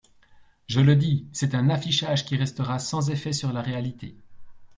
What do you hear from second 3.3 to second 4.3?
sur la réalité.